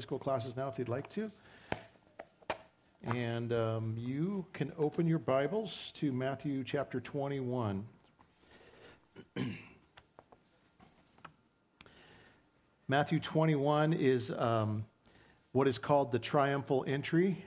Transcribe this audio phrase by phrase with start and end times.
[0.00, 1.30] School classes now if you'd like to.
[3.04, 7.84] And um, you can open your Bibles to Matthew chapter 21.
[12.88, 14.84] Matthew 21 is um,
[15.52, 17.44] what is called the triumphal entry.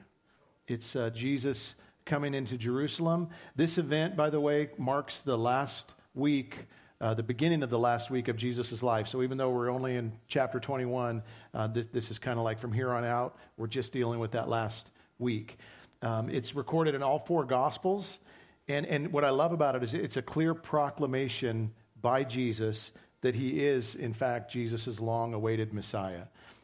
[0.68, 1.76] It's uh, Jesus
[2.06, 3.30] coming into Jerusalem.
[3.56, 6.66] This event, by the way, marks the last week
[7.02, 9.08] uh, the beginning of the last week of Jesus' life.
[9.08, 11.22] So even though we're only in chapter 21,
[11.54, 14.32] uh, this, this is kind of like from here on out, we're just dealing with
[14.32, 15.58] that last week.
[16.02, 18.20] Um, it's recorded in all four Gospels.
[18.68, 21.72] And, and what I love about it is it's a clear proclamation
[22.02, 26.24] by Jesus that he is, in fact, Jesus' long awaited Messiah.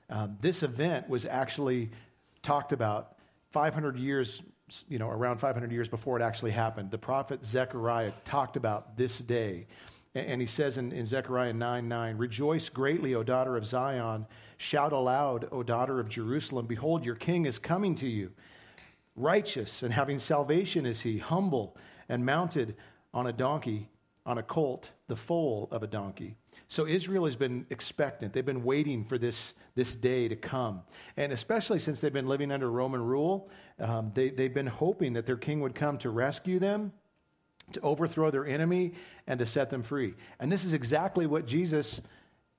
[0.09, 1.89] Um, this event was actually
[2.41, 3.16] talked about
[3.52, 4.41] 500 years,
[4.88, 6.91] you know, around 500 years before it actually happened.
[6.91, 9.67] The prophet Zechariah talked about this day.
[10.15, 14.25] And he says in, in Zechariah 9 9, Rejoice greatly, O daughter of Zion.
[14.57, 16.65] Shout aloud, O daughter of Jerusalem.
[16.65, 18.31] Behold, your king is coming to you.
[19.15, 22.75] Righteous and having salvation is he, humble and mounted
[23.13, 23.89] on a donkey,
[24.25, 26.35] on a colt, the foal of a donkey.
[26.67, 28.33] So Israel has been expectant.
[28.33, 30.81] They've been waiting for this, this day to come.
[31.17, 35.25] And especially since they've been living under Roman rule, um, they, they've been hoping that
[35.25, 36.94] their king would come to rescue them
[37.73, 38.94] to overthrow their enemy
[39.28, 40.14] and to set them free.
[40.39, 42.02] And this is exactly what Jesus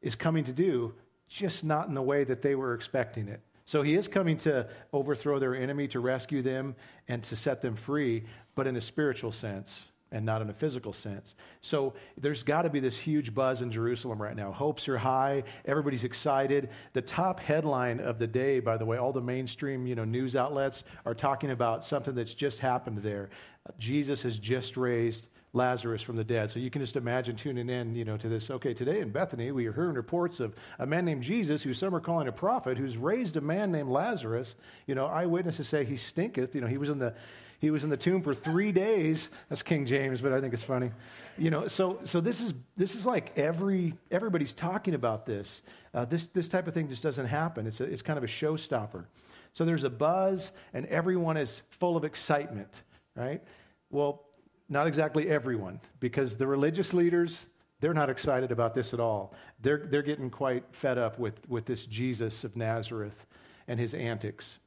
[0.02, 0.94] is coming to do,
[1.28, 3.40] just not in the way that they were expecting it.
[3.64, 6.74] So he is coming to overthrow their enemy, to rescue them,
[7.06, 10.92] and to set them free, but in a spiritual sense and not in a physical
[10.92, 11.34] sense.
[11.60, 14.52] So there's got to be this huge buzz in Jerusalem right now.
[14.52, 16.70] Hopes are high, everybody's excited.
[16.92, 20.34] The top headline of the day, by the way, all the mainstream, you know, news
[20.34, 23.30] outlets are talking about something that's just happened there.
[23.78, 26.50] Jesus has just raised Lazarus from the dead.
[26.50, 28.50] So you can just imagine tuning in, you know, to this.
[28.50, 31.94] Okay, today in Bethany, we are hearing reports of a man named Jesus, who some
[31.94, 34.54] are calling a prophet, who's raised a man named Lazarus.
[34.86, 36.54] You know, eyewitnesses say he stinketh.
[36.54, 37.14] You know, he was in the
[37.60, 39.30] he was in the tomb for three days.
[39.48, 40.90] That's King James, but I think it's funny.
[41.38, 45.62] You know, so so this is this is like every everybody's talking about this.
[45.94, 47.66] Uh, this this type of thing just doesn't happen.
[47.66, 49.04] It's a, it's kind of a showstopper.
[49.52, 52.82] So there's a buzz, and everyone is full of excitement,
[53.14, 53.42] right?
[53.90, 54.24] Well,
[54.68, 57.46] not exactly everyone, because the religious leaders,
[57.80, 59.34] they're not excited about this at all.
[59.60, 63.26] They're, they're getting quite fed up with, with this Jesus of Nazareth
[63.66, 64.58] and his antics.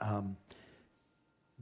[0.00, 0.36] Um,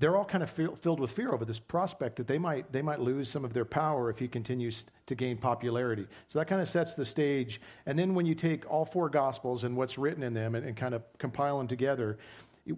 [0.03, 2.83] they're all kind of feel, filled with fear over this prospect that they might, they
[2.83, 6.09] might lose some of their power if he continues to gain popularity.
[6.29, 7.61] So that kind of sets the stage.
[7.87, 10.77] And then when you take all four Gospels and what's written in them and, and
[10.77, 12.19] kind of compile them together,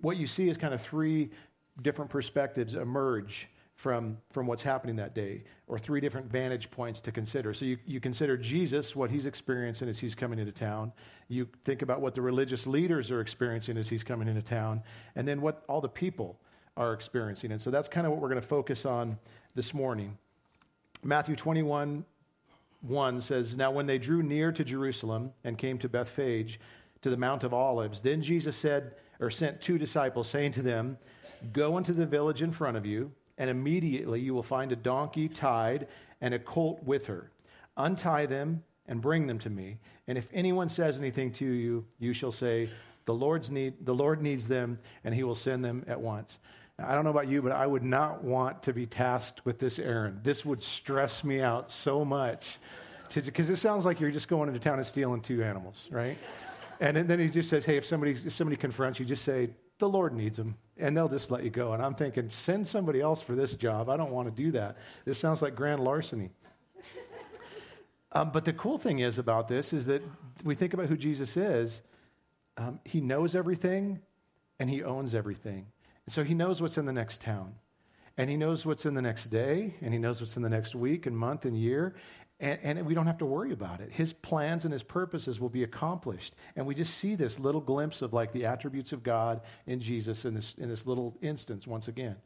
[0.03, 1.31] what you see is kind of three
[1.81, 7.11] different perspectives emerge from, from what's happening that day, or three different vantage points to
[7.11, 7.55] consider.
[7.55, 10.93] So you, you consider Jesus, what he's experiencing as he's coming into town.
[11.29, 14.83] You think about what the religious leaders are experiencing as he's coming into town,
[15.17, 16.39] and then what all the people
[16.77, 17.53] are experiencing.
[17.53, 19.19] And so that's kind of what we're going to focus on
[19.55, 20.17] this morning.
[21.03, 22.05] Matthew 21
[22.83, 26.61] 1 says, Now when they drew near to Jerusalem and came to Bethphage,
[27.01, 30.99] to the Mount of Olives, then Jesus said, or sent two disciples, saying to them,
[31.53, 35.29] Go into the village in front of you and immediately you will find a donkey
[35.29, 35.87] tied
[36.21, 37.31] and a colt with her.
[37.77, 39.79] Untie them and bring them to me.
[40.07, 42.69] And if anyone says anything to you, you shall say,
[43.07, 46.39] the, Lord's need, the Lord needs them, and he will send them at once.
[46.79, 49.79] I don't know about you, but I would not want to be tasked with this
[49.79, 50.21] errand.
[50.25, 52.59] This would stress me out so much.
[53.15, 56.19] Because it sounds like you're just going into town and stealing two animals, right?
[56.81, 59.89] And then he just says, hey, if somebody, if somebody confronts you, just say, the
[59.89, 61.75] Lord needs them, and they'll just let you go.
[61.75, 63.89] And I'm thinking, send somebody else for this job.
[63.89, 64.79] I don't want to do that.
[65.05, 66.31] This sounds like grand larceny.
[68.13, 70.03] um, but the cool thing is about this is that
[70.43, 71.83] we think about who Jesus is.
[72.57, 74.01] Um, he knows everything,
[74.59, 75.67] and he owns everything.
[76.07, 77.55] And so he knows what's in the next town.
[78.17, 80.75] And he knows what's in the next day, and he knows what's in the next
[80.75, 81.97] week and month and year.
[82.39, 83.93] And, and, we don't have to worry about it.
[83.93, 86.35] His plans and his purposes will be accomplished.
[86.57, 90.25] And we just see this little glimpse of like the attributes of God in Jesus
[90.25, 92.17] in this, in this little instance once again.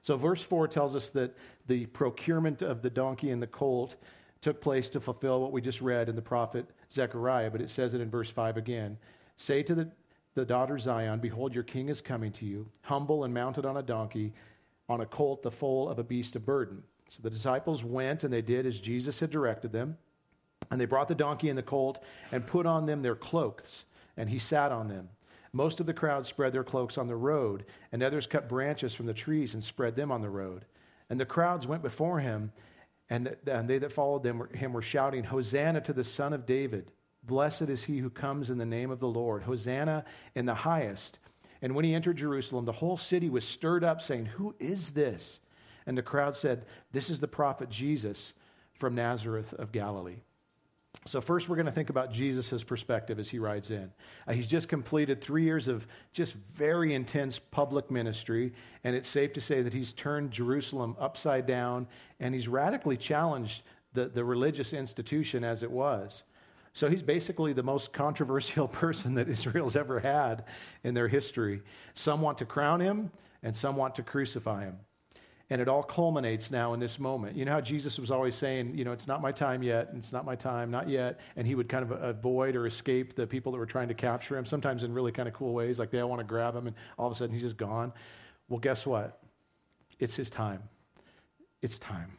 [0.00, 1.36] So, verse 4 tells us that
[1.66, 3.96] the procurement of the donkey and the colt
[4.40, 7.94] took place to fulfill what we just read in the prophet Zechariah, but it says
[7.94, 8.96] it in verse 5 again.
[9.36, 9.90] Say to the,
[10.38, 13.82] the daughter Zion, Behold, your king is coming to you, humble and mounted on a
[13.82, 14.32] donkey,
[14.88, 16.82] on a colt, the foal of a beast of burden.
[17.08, 19.98] So the disciples went and they did as Jesus had directed them.
[20.70, 23.84] And they brought the donkey and the colt and put on them their cloaks,
[24.16, 25.08] and he sat on them.
[25.52, 29.06] Most of the crowd spread their cloaks on the road, and others cut branches from
[29.06, 30.66] the trees and spread them on the road.
[31.10, 32.52] And the crowds went before him,
[33.10, 36.92] and, they that followed them, him were shouting, Hosanna to the Son of David.
[37.28, 39.44] Blessed is he who comes in the name of the Lord.
[39.44, 40.04] Hosanna
[40.34, 41.20] in the highest.
[41.62, 45.38] And when he entered Jerusalem, the whole city was stirred up, saying, Who is this?
[45.86, 48.34] And the crowd said, This is the prophet Jesus
[48.72, 50.22] from Nazareth of Galilee.
[51.06, 53.92] So, first, we're going to think about Jesus' perspective as he rides in.
[54.26, 58.52] Uh, he's just completed three years of just very intense public ministry,
[58.84, 61.86] and it's safe to say that he's turned Jerusalem upside down
[62.20, 66.24] and he's radically challenged the, the religious institution as it was.
[66.72, 70.44] So, he's basically the most controversial person that Israel's ever had
[70.84, 71.62] in their history.
[71.94, 73.10] Some want to crown him,
[73.42, 74.76] and some want to crucify him.
[75.50, 77.34] And it all culminates now in this moment.
[77.34, 80.12] You know how Jesus was always saying, you know, it's not my time yet, it's
[80.12, 81.20] not my time, not yet.
[81.36, 84.36] And he would kind of avoid or escape the people that were trying to capture
[84.36, 86.66] him, sometimes in really kind of cool ways, like they all want to grab him,
[86.66, 87.92] and all of a sudden he's just gone.
[88.50, 89.22] Well, guess what?
[89.98, 90.62] It's his time.
[91.62, 92.18] It's time.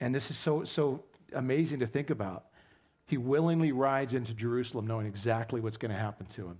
[0.00, 1.04] And this is so, so
[1.34, 2.46] amazing to think about.
[3.06, 6.58] He willingly rides into Jerusalem knowing exactly what's going to happen to him.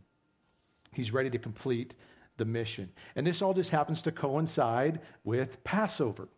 [0.93, 1.95] He's ready to complete
[2.37, 2.91] the mission.
[3.17, 6.29] And this all just happens to coincide with Passover.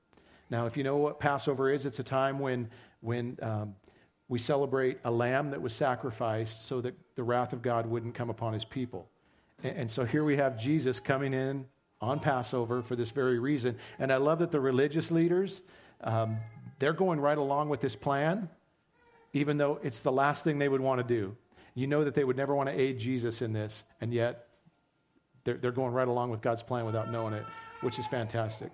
[0.51, 2.69] Now, if you know what Passover is, it's a time when,
[3.01, 3.75] when um,
[4.29, 8.31] we celebrate a lamb that was sacrificed so that the wrath of God wouldn't come
[8.31, 9.09] upon his people.
[9.63, 11.67] And, and so here we have Jesus coming in
[12.01, 13.77] on Passover for this very reason.
[13.99, 15.63] And I love that the religious leaders,
[16.03, 16.37] um,
[16.79, 18.49] they're going right along with this plan,
[19.33, 21.37] even though it's the last thing they would want to do.
[21.75, 24.47] You know that they would never want to aid Jesus in this, and yet
[25.45, 27.45] they're, they're going right along with God's plan without knowing it,
[27.83, 28.71] which is fantastic.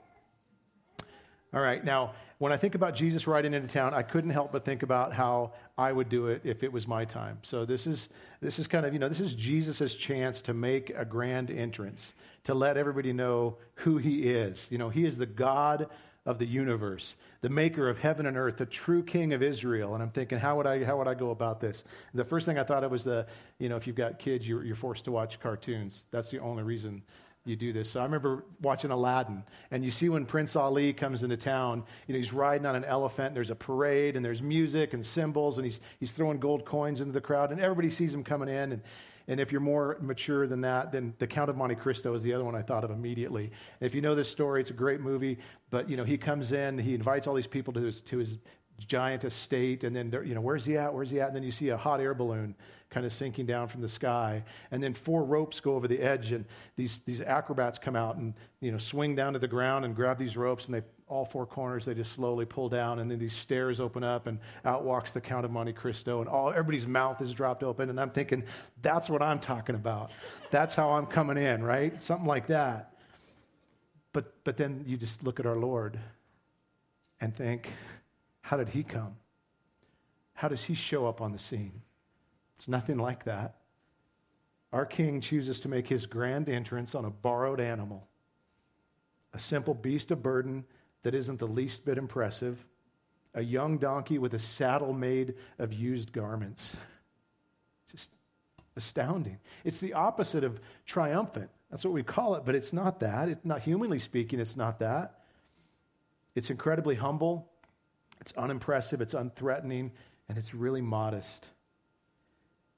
[1.55, 4.65] All right, now, when I think about Jesus riding into town, I couldn't help but
[4.65, 7.39] think about how I would do it if it was my time.
[7.43, 8.09] So this is,
[8.41, 12.15] this is kind of, you know, this is Jesus' chance to make a grand entrance,
[12.45, 14.67] to let everybody know who he is.
[14.71, 15.89] You know, he is the God
[16.25, 19.95] of the universe, the maker of heaven and earth, the true king of Israel.
[19.95, 21.85] And I'm thinking, how would I, how would I go about this?
[22.15, 23.27] The first thing I thought of was the,
[23.59, 26.07] you know, if you've got kids, you're, you're forced to watch cartoons.
[26.11, 27.03] That's the only reason
[27.45, 27.91] you do this.
[27.91, 29.43] So I remember watching Aladdin,
[29.73, 32.85] and you see when Prince Ali comes into town, you know, he's riding on an
[32.85, 36.65] elephant, and there's a parade, and there's music and cymbals, and he's, he's throwing gold
[36.65, 38.73] coins into the crowd, and everybody sees him coming in.
[38.73, 38.83] And,
[39.29, 42.33] and if you're more mature than that, then The Count of Monte Cristo is the
[42.33, 43.45] other one I thought of immediately.
[43.81, 45.39] And if you know this story, it's a great movie.
[45.71, 48.39] But you know, he comes in, he invites all these people to his to his
[48.87, 50.93] giant estate, and then you know, where's he at?
[50.93, 51.29] Where's he at?
[51.29, 52.55] And then you see a hot air balloon
[52.91, 56.33] kind of sinking down from the sky, and then four ropes go over the edge,
[56.33, 56.45] and
[56.77, 60.19] these these acrobats come out and you know swing down to the ground and grab
[60.19, 60.83] these ropes, and they
[61.13, 64.39] all four corners they just slowly pull down, and then these stairs open up, and
[64.65, 68.01] out walks the Count of Monte Cristo, and all everybody's mouth is dropped open, and
[68.01, 68.45] I'm thinking
[68.81, 70.11] that's what I'm talking about.
[70.51, 72.03] That's how I'm coming in, right?
[72.03, 72.95] Something like that.
[74.15, 75.99] But but then you just look at our Lord
[77.21, 77.69] and think
[78.41, 79.17] how did he come?
[80.33, 81.83] How does he show up on the scene?
[82.57, 83.57] It's nothing like that.
[84.73, 88.09] Our king chooses to make his grand entrance on a borrowed animal,
[89.35, 90.65] a simple beast of burden
[91.03, 92.65] that isn't the least bit impressive,
[93.35, 96.77] a young donkey with a saddle made of used garments.
[97.91, 98.11] Just
[98.77, 99.39] astounding.
[99.65, 101.51] It's the opposite of triumphant.
[101.71, 103.29] That's what we call it, but it's not that.
[103.29, 105.21] It's not humanly speaking, it's not that.
[106.35, 107.49] It's incredibly humble,
[108.21, 109.91] it's unimpressive, it's unthreatening,
[110.29, 111.49] and it's really modest.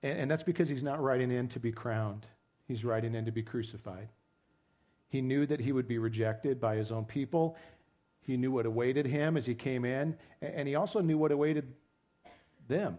[0.03, 2.27] And, and, that's because he's not riding in to be crowned,
[2.67, 4.09] he's riding in to be crucified.
[5.09, 7.57] He knew that he would be rejected by his own people.
[8.25, 11.73] He knew what awaited him as he came in, and he also knew what awaited
[12.69, 12.99] them,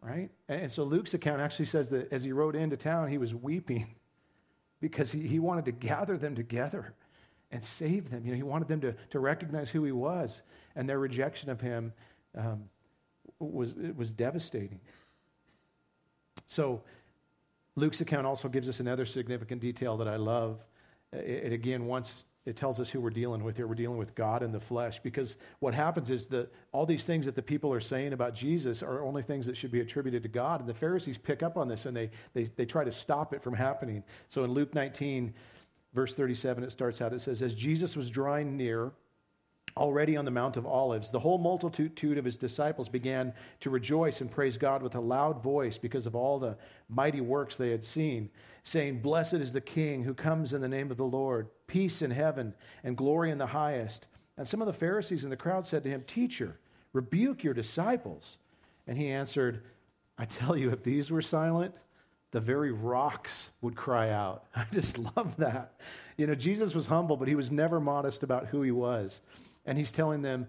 [0.00, 0.30] right?
[0.48, 3.94] And so Luke's account actually says that as he rode into town, he was weeping
[4.80, 6.94] because he, he wanted to gather them together
[7.50, 8.24] and save them.
[8.24, 10.40] You know, he wanted them to, to recognize who he was
[10.74, 11.92] and their rejection of him
[12.36, 12.64] um,
[13.38, 14.80] was, was devastating.
[16.46, 16.82] So,
[17.74, 20.60] Luke's account also gives us another significant detail that I love.
[21.12, 23.68] It, it again, once it tells us who we're dealing with here.
[23.68, 27.26] We're dealing with God in the flesh because what happens is that all these things
[27.26, 30.28] that the people are saying about Jesus are only things that should be attributed to
[30.28, 30.60] God.
[30.60, 33.42] And the Pharisees pick up on this and they, they, they try to stop it
[33.42, 34.02] from happening.
[34.28, 35.32] So in Luke 19,
[35.94, 38.92] verse 37, it starts out, it says, As Jesus was drawing near,
[39.76, 44.20] already on the Mount of Olives, the whole multitude of his disciples began to rejoice
[44.20, 46.56] and praise God with a loud voice because of all the
[46.88, 48.28] mighty works they had seen,
[48.64, 52.10] saying, Blessed is the King who comes in the name of the Lord, peace in
[52.10, 52.52] heaven
[52.84, 54.06] and glory in the highest.
[54.36, 56.58] And some of the Pharisees in the crowd said to him, Teacher,
[56.92, 58.36] rebuke your disciples.
[58.86, 59.62] And he answered,
[60.18, 61.74] I tell you, if these were silent,
[62.30, 64.44] the very rocks would cry out.
[64.54, 65.80] I just love that.
[66.18, 69.22] You know, Jesus was humble, but he was never modest about who he was.
[69.64, 70.48] And he's telling them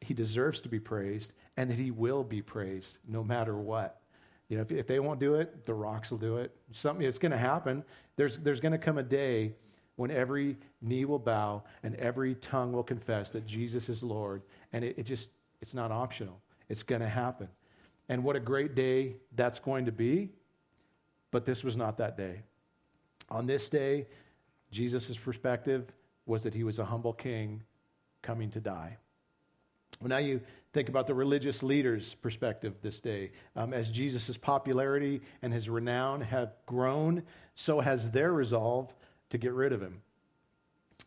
[0.00, 4.00] he deserves to be praised and that he will be praised no matter what.
[4.48, 6.56] You know, if, if they won't do it, the rocks will do it.
[6.72, 7.84] Something it's going to happen.
[8.16, 9.54] There's there's going to come a day
[9.96, 14.84] when every knee will bow and every tongue will confess that Jesus is Lord, and
[14.84, 15.28] it, it just
[15.60, 16.40] it's not optional.
[16.68, 17.48] It's going to happen.
[18.08, 20.30] And what a great day that's going to be.
[21.30, 22.42] But this was not that day.
[23.30, 24.06] On this day,
[24.70, 25.90] Jesus' perspective
[26.26, 27.62] was that he was a humble king
[28.20, 28.98] coming to die.
[30.00, 30.40] Well, now you
[30.72, 33.30] think about the religious leaders' perspective this day.
[33.56, 37.22] Um, as Jesus' popularity and his renown have grown,
[37.54, 38.92] so has their resolve
[39.32, 40.00] to get rid of him.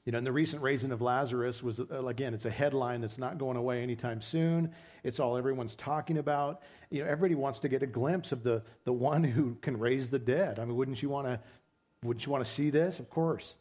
[0.05, 3.17] You know, and the recent raising of Lazarus was, uh, again, it's a headline that's
[3.17, 4.71] not going away anytime soon.
[5.03, 6.61] It's all everyone's talking about.
[6.91, 10.11] You know, everybody wants to get a glimpse of the, the one who can raise
[10.11, 10.59] the dead.
[10.59, 11.39] I mean, wouldn't you want to,
[12.03, 12.99] wouldn't you want to see this?
[12.99, 13.55] Of course.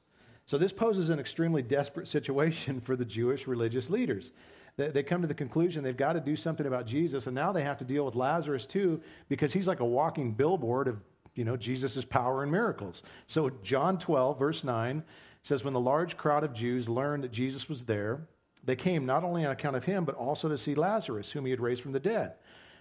[0.45, 4.33] So this poses an extremely desperate situation for the Jewish religious leaders.
[4.77, 7.53] They, they come to the conclusion they've got to do something about Jesus, and now
[7.53, 11.01] they have to deal with Lazarus too, because he's like a walking billboard of
[11.35, 13.03] you know Jesus' power and miracles.
[13.27, 15.03] So John 12, verse 9
[15.43, 18.27] says, When the large crowd of Jews learned that Jesus was there,
[18.65, 21.51] they came not only on account of him, but also to see Lazarus, whom he
[21.51, 22.35] had raised from the dead.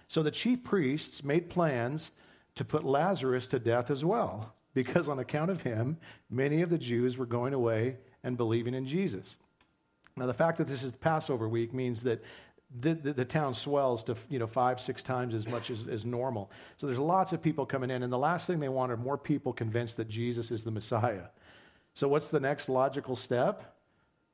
[0.08, 2.10] So the chief priests made plans
[2.54, 5.98] to put Lazarus to death as well, because on account of him,
[6.30, 9.36] many of the Jews were going away and believing in Jesus.
[10.16, 12.22] Now, the fact that this is Passover week means that
[12.80, 16.04] the, the, the, town swells to you know five six times as much as, as
[16.04, 18.96] normal so there's lots of people coming in and the last thing they want are
[18.96, 21.26] more people convinced that jesus is the messiah
[21.94, 23.76] so, what's the next logical step?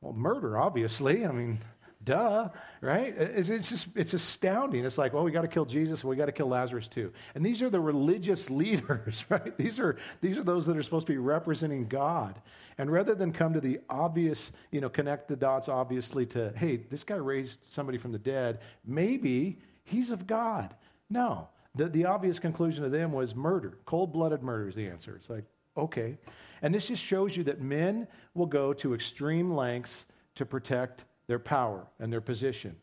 [0.00, 1.26] Well, murder, obviously.
[1.26, 1.59] I mean,
[2.02, 2.49] duh,
[2.80, 3.14] right?
[3.16, 4.85] It's, it's, just, it's astounding.
[4.85, 7.12] It's like, well, we got to kill Jesus, we got to kill Lazarus too.
[7.35, 9.57] And these are the religious leaders, right?
[9.57, 12.40] These are, these are those that are supposed to be representing God.
[12.78, 16.76] And rather than come to the obvious, you know, connect the dots obviously to, hey,
[16.76, 20.75] this guy raised somebody from the dead, maybe he's of God.
[21.11, 21.49] No.
[21.75, 23.78] The, the obvious conclusion to them was murder.
[23.85, 25.14] Cold blooded murder is the answer.
[25.16, 25.45] It's like,
[25.76, 26.16] okay.
[26.62, 31.38] And this just shows you that men will go to extreme lengths to protect their
[31.38, 32.75] power and their position.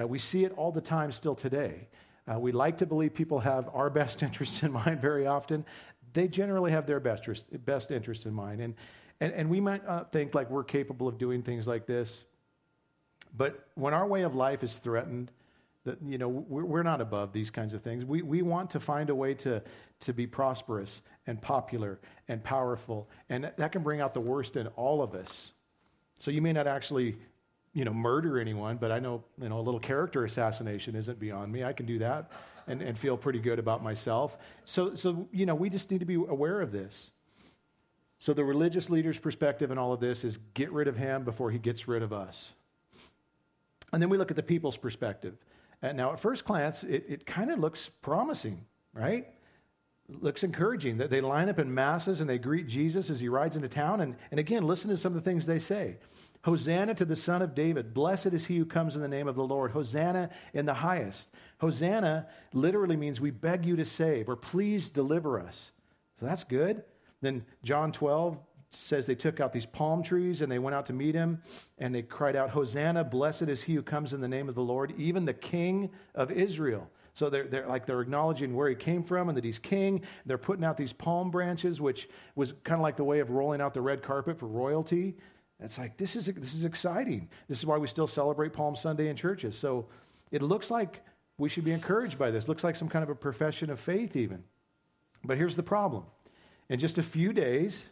[0.00, 1.86] Uh, we see it all the time still today.
[2.26, 5.64] Uh, we like to believe people have our best interests in mind very often.
[6.14, 7.28] They generally have their best,
[7.66, 8.62] best interests in mind.
[8.62, 8.74] And,
[9.20, 12.24] and, and we might uh, think like we're capable of doing things like this.
[13.36, 15.30] But when our way of life is threatened,
[15.84, 18.80] that you know we're, we're not above these kinds of things we, we want to
[18.80, 19.62] find a way to,
[20.00, 24.56] to be prosperous and popular and powerful and that, that can bring out the worst
[24.56, 25.52] in all of us
[26.16, 27.18] so you may not actually
[27.74, 31.52] you know murder anyone but i know you know a little character assassination isn't beyond
[31.52, 31.62] me.
[31.64, 32.30] I can do that
[32.66, 34.38] and, and feel pretty good about myself.
[34.64, 37.10] So so you know we just need to be aware of this.
[38.18, 41.50] So the religious leader's perspective in all of this is get rid of him before
[41.50, 42.54] he gets rid of us.
[43.92, 45.36] And then we look at the people's perspective.
[45.82, 48.64] And now, at first glance, it, it kind of looks promising,
[48.94, 49.26] right?
[50.08, 53.56] Looks encouraging that they line up in masses and they greet Jesus as he rides
[53.56, 54.00] into town.
[54.00, 55.96] And, and again, listen to some of the things they say
[56.42, 57.94] Hosanna to the Son of David.
[57.94, 59.70] Blessed is he who comes in the name of the Lord.
[59.70, 61.30] Hosanna in the highest.
[61.58, 65.72] Hosanna literally means we beg you to save or please deliver us.
[66.20, 66.84] So that's good.
[67.22, 68.38] Then John 12,
[68.76, 71.40] says they took out these palm trees and they went out to meet him
[71.78, 74.62] and they cried out, Hosanna, blessed is he who comes in the name of the
[74.62, 76.90] Lord, even the King of Israel.
[77.14, 80.02] So they're, they're like they're acknowledging where he came from and that he's king.
[80.26, 83.60] They're putting out these palm branches, which was kind of like the way of rolling
[83.60, 85.16] out the red carpet for royalty.
[85.60, 87.28] It's like this is this is exciting.
[87.48, 89.56] This is why we still celebrate Palm Sunday in churches.
[89.56, 89.86] So
[90.32, 91.02] it looks like
[91.38, 92.48] we should be encouraged by this.
[92.48, 94.42] Looks like some kind of a profession of faith, even.
[95.22, 96.04] But here's the problem:
[96.68, 97.86] in just a few days,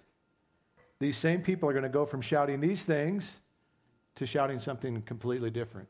[0.98, 3.36] these same people are going to go from shouting these things
[4.16, 5.88] to shouting something completely different.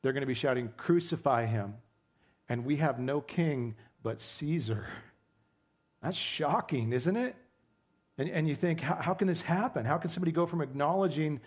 [0.00, 1.74] They're going to be shouting, Crucify him.
[2.50, 4.86] And we have no king but Caesar.
[6.02, 7.36] That's shocking, isn't it?
[8.18, 9.86] And, and you think, how, how can this happen?
[9.86, 11.40] How can somebody go from acknowledging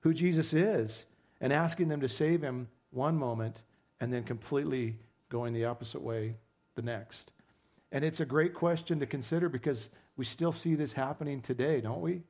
[0.00, 1.06] who Jesus is
[1.40, 3.62] and asking them to save him one moment
[4.00, 4.96] and then completely
[5.28, 6.36] going the opposite way
[6.76, 7.32] the next?
[7.90, 12.00] And it's a great question to consider because we still see this happening today, don't
[12.00, 12.22] we?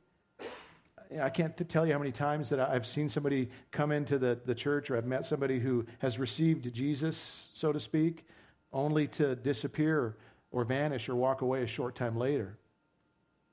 [1.21, 4.55] I can't tell you how many times that I've seen somebody come into the, the
[4.55, 8.27] church or I've met somebody who has received Jesus, so to speak,
[8.73, 10.17] only to disappear
[10.51, 12.59] or vanish or walk away a short time later.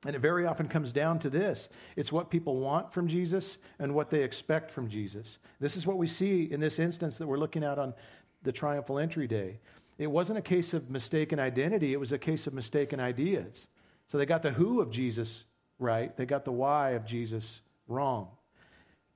[0.05, 3.93] And it very often comes down to this it's what people want from Jesus and
[3.93, 5.37] what they expect from Jesus.
[5.59, 7.93] This is what we see in this instance that we're looking at on
[8.43, 9.59] the triumphal entry day.
[9.99, 13.67] It wasn't a case of mistaken identity, it was a case of mistaken ideas.
[14.07, 15.45] So they got the who of Jesus
[15.81, 16.15] right.
[16.15, 18.29] They got the why of Jesus wrong.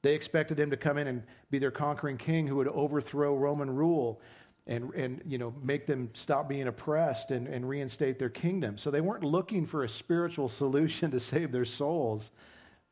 [0.02, 3.70] They expected him to come in and be their conquering king who would overthrow Roman
[3.74, 4.22] rule.
[4.68, 8.78] and, and you know, make them stop being oppressed and, and reinstate their kingdom.
[8.78, 12.32] So they weren't looking for a spiritual solution to save their souls.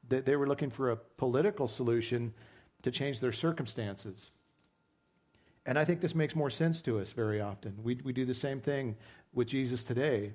[0.07, 2.33] They, they were looking for a political solution
[2.83, 4.29] to change their circumstances.
[5.65, 7.73] And I think this makes more sense to us very often.
[7.81, 8.95] We, we do the same thing
[9.33, 10.33] with Jesus today.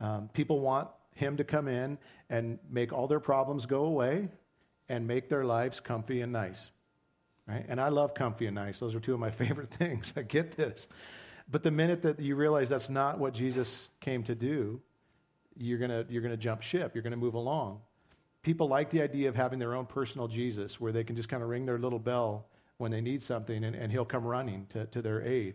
[0.00, 0.88] Um, people want
[1.20, 1.98] him to come in
[2.28, 4.28] and make all their problems go away
[4.88, 6.72] and make their lives comfy and nice.
[7.46, 7.64] Right?
[7.68, 8.80] And I love comfy and nice.
[8.80, 10.12] Those are two of my favorite things.
[10.16, 10.88] I get this.
[11.50, 14.80] But the minute that you realize that's not what Jesus came to do,
[15.56, 16.92] you're going you're going to jump ship.
[16.94, 17.80] You're going to move along.
[18.42, 21.42] People like the idea of having their own personal Jesus where they can just kind
[21.42, 22.46] of ring their little bell
[22.78, 25.54] when they need something and, and he'll come running to, to their aid.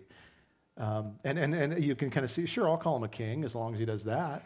[0.77, 3.43] Um, and, and, and you can kind of see, sure, I'll call him a king
[3.43, 4.45] as long as he does that.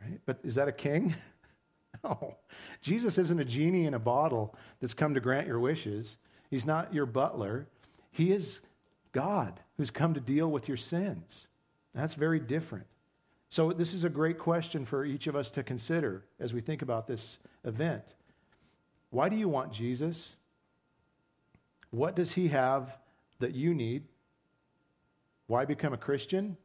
[0.00, 0.20] Right?
[0.24, 1.14] But is that a king?
[2.04, 2.36] no.
[2.80, 6.16] Jesus isn't a genie in a bottle that's come to grant your wishes.
[6.50, 7.66] He's not your butler.
[8.10, 8.60] He is
[9.12, 11.48] God who's come to deal with your sins.
[11.94, 12.86] That's very different.
[13.48, 16.82] So, this is a great question for each of us to consider as we think
[16.82, 18.14] about this event.
[19.10, 20.32] Why do you want Jesus?
[21.90, 22.98] What does he have
[23.38, 24.04] that you need?
[25.46, 26.56] Why become a Christian?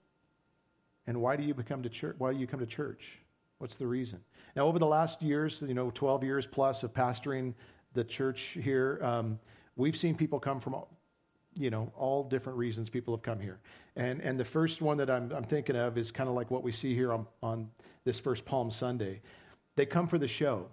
[1.08, 2.16] And why do you become to church?
[2.18, 3.20] Why do you come to church?
[3.62, 4.22] What's the reason?
[4.56, 7.54] Now, over the last years, you know, 12 years plus of pastoring
[7.94, 9.40] the church here, um,
[9.76, 10.82] we've seen people come from
[11.54, 13.60] you know, all different reasons people have come here.
[13.96, 16.64] And, and the first one that I'm, I'm thinking of is kind of like what
[16.64, 17.70] we see here on, on
[18.04, 19.22] this first Palm Sunday.
[19.76, 20.66] They come for the show.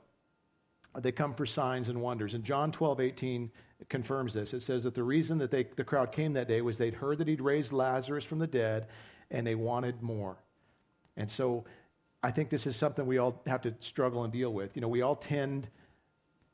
[0.98, 2.32] They come for signs and wonders.
[2.32, 3.50] And John 12, 18
[3.90, 4.54] confirms this.
[4.54, 7.18] It says that the reason that they, the crowd came that day was they'd heard
[7.18, 8.86] that he'd raised Lazarus from the dead
[9.30, 10.38] and they wanted more.
[11.18, 11.64] And so
[12.22, 14.74] I think this is something we all have to struggle and deal with.
[14.74, 15.68] You know, we all tend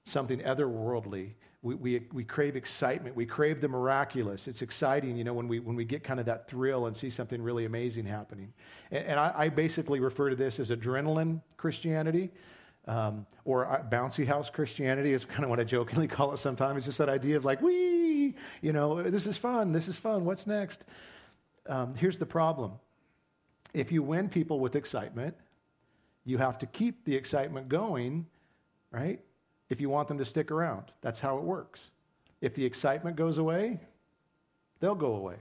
[0.05, 1.33] something otherworldly
[1.65, 3.17] we, we, we crave excitement.
[3.17, 4.47] We crave the miraculous.
[4.47, 7.09] It's exciting, you know, when we, when we get kind of that thrill and see
[7.09, 8.53] something really amazing happening.
[8.91, 12.31] And, and I, I, basically refer to this as adrenaline Christianity
[12.87, 16.77] um, or uh, bouncy house Christianity is kind of what I jokingly call it sometimes.
[16.77, 19.73] It's just that idea of like, wee, you know, this is fun.
[19.73, 20.27] This is fun.
[20.27, 20.85] What's next?
[21.67, 22.73] Um, here's the problem.
[23.73, 25.35] If you win people with excitement,
[26.25, 28.27] you have to keep the excitement going,
[28.91, 29.21] right?
[29.71, 30.85] if you want them to stick around.
[31.01, 31.91] That's how it works.
[32.41, 33.81] If the excitement goes away,
[34.81, 35.37] they'll go away.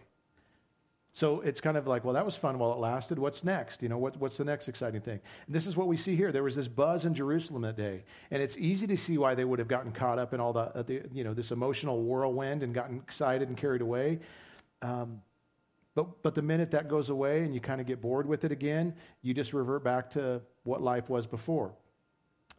[1.16, 3.20] So it's kind of like, well, that was fun while it lasted.
[3.20, 3.84] What's next?
[3.84, 5.20] You know, what, what's the next exciting thing?
[5.46, 6.32] And this is what we see here.
[6.32, 9.46] There was this buzz in Jerusalem that day, and it's easy to see why they
[9.46, 12.64] would have gotten caught up in all the, uh, the you know, this emotional whirlwind
[12.64, 14.20] and gotten excited and carried away.
[14.82, 15.22] Um,
[15.96, 18.52] but, but the minute that goes away and you kind of get bored with it
[18.52, 21.74] again, you just revert back to what life was before.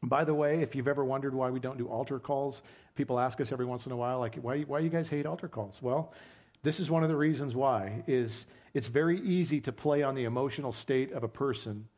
[0.03, 2.63] By the way, if you've ever wondered why we don't do altar calls,
[2.95, 5.49] people ask us every once in a while, like, why, why you guys hate altar
[5.49, 5.81] calls?
[5.81, 6.13] Well,
[6.63, 10.25] this is one of the reasons why is it's very easy to play on the
[10.25, 11.89] emotional state of a person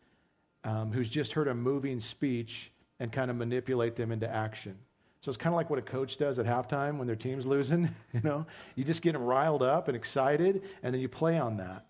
[0.64, 4.76] um, who's just heard a moving speech and kind of manipulate them into action.
[5.26, 7.92] So it's kind of like what a coach does at halftime when their team's losing.
[8.14, 11.56] You know, you just get them riled up and excited, and then you play on
[11.56, 11.84] that.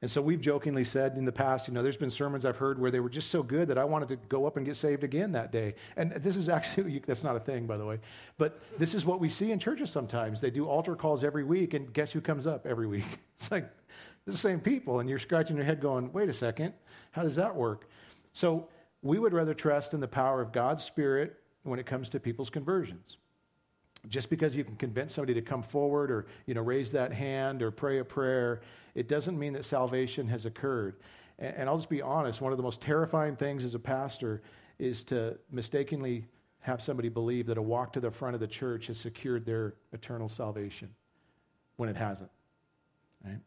[0.00, 2.80] And so we've jokingly said in the past, you know, there's been sermons I've heard
[2.80, 5.04] where they were just so good that I wanted to go up and get saved
[5.04, 5.74] again that day.
[5.98, 7.98] And this is actually, that's not a thing, by the way.
[8.38, 10.40] But this is what we see in churches sometimes.
[10.40, 13.18] They do altar calls every week, and guess who comes up every week?
[13.34, 13.70] It's like
[14.24, 16.72] the same people, and you're scratching your head going, wait a second,
[17.10, 17.90] how does that work?
[18.32, 18.68] So
[19.02, 22.50] we would rather trust in the power of God's Spirit when it comes to people's
[22.50, 23.18] conversions.
[24.08, 27.62] Just because you can convince somebody to come forward or you know raise that hand
[27.62, 28.62] or pray a prayer
[28.94, 30.96] it doesn't mean that salvation has occurred.
[31.38, 34.42] And, and i'll just be honest one of the most terrifying things as a pastor
[34.78, 36.26] is to mistakenly
[36.60, 39.74] have somebody believe that a walk to the front of the church has secured their
[39.92, 40.88] eternal salvation
[41.76, 42.30] when it hasn't
[43.24, 43.38] right?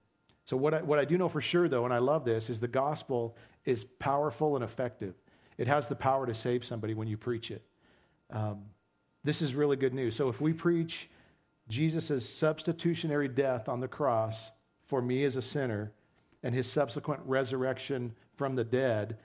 [0.45, 2.59] So what I, what I do know for sure though and i love this is
[2.59, 5.15] the gospel is powerful and effective.
[5.57, 7.63] It has the power to save somebody when you preach it
[8.33, 8.63] um,
[9.23, 10.15] this is really good news.
[10.15, 11.09] So if we preach
[11.69, 14.51] Jesus' substitutionary death on the cross
[14.85, 15.93] for me as a sinner
[16.41, 19.17] and his subsequent resurrection from the dead,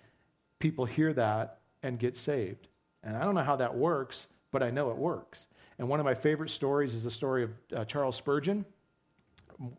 [0.60, 2.68] people hear that and get saved.
[3.02, 5.48] And I don't know how that works, but I know it works.
[5.78, 8.64] And one of my favorite stories is the story of uh, Charles Spurgeon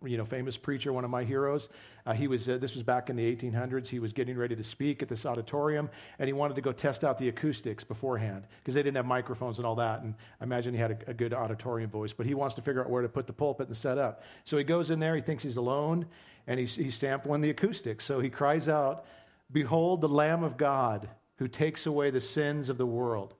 [0.06, 1.70] you know, famous preacher, one of my heroes.
[2.06, 3.88] Uh, he was, uh, this was back in the 1800s.
[3.88, 7.04] He was getting ready to speak at this auditorium, and he wanted to go test
[7.04, 10.02] out the acoustics beforehand because they didn't have microphones and all that.
[10.02, 12.84] And I imagine he had a, a, good auditorium voice, but he wants to figure
[12.84, 14.24] out where to put the pulpit and set up.
[14.44, 16.06] So he goes in there, he thinks he's alone,
[16.48, 18.04] and he's, he's sampling the acoustics.
[18.04, 19.06] So he cries out,
[19.52, 23.34] Behold the Lamb of God who takes away the sins of the world.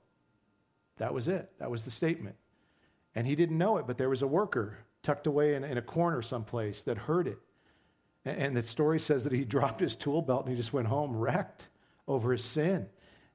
[0.98, 1.52] That was it.
[1.60, 2.38] That was the statement.
[3.14, 4.78] And he didn't know it, but there was a worker
[5.10, 7.40] tucked away in, in a corner someplace that heard it.
[8.26, 11.18] And the story says that he dropped his tool belt and he just went home
[11.18, 11.70] wrecked
[12.08, 12.86] over his sin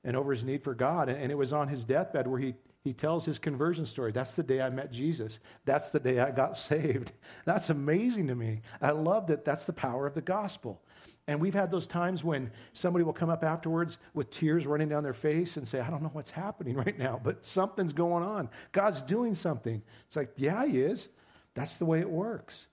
[0.04, 1.08] and over his need for God.
[1.08, 4.12] And it was on his deathbed where he, he tells his conversion story.
[4.12, 5.40] That's the day I met Jesus.
[5.64, 7.10] That's the day I got saved.
[7.44, 8.60] That's amazing to me.
[8.80, 10.80] I love that that's the power of the gospel.
[11.26, 15.02] And we've had those times when somebody will come up afterwards with tears running down
[15.02, 18.48] their face and say, I don't know what's happening right now, but something's going on.
[18.70, 19.82] God's doing something.
[20.06, 21.08] It's like, yeah, He is.
[21.54, 22.66] That's the way it works.